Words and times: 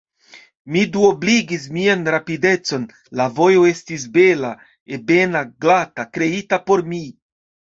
Mi 0.75 0.81
duobligis 0.95 1.67
mian 1.75 2.01
rapidecon: 2.15 2.87
la 3.21 3.27
vojo 3.41 3.67
estis 3.75 4.07
bela, 4.19 4.51
ebena, 4.99 5.45
glata, 5.67 6.11
kreita 6.19 6.61
por 6.71 6.85
mi. 6.91 7.05